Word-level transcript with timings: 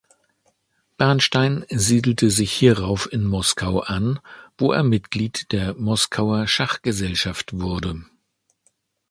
Bernstein 0.97 1.63
siedelte 1.69 2.31
sich 2.31 2.51
hierauf 2.51 3.07
in 3.13 3.23
Moskau 3.23 3.81
an, 3.81 4.19
wo 4.57 4.71
er 4.71 4.81
Mitglied 4.81 5.51
der 5.51 5.75
"Moskauer 5.75 6.47
Schachgesellschaft" 6.47 7.53
wurde. 7.59 8.03